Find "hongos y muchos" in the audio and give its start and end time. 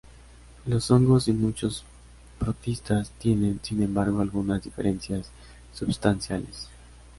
0.89-1.83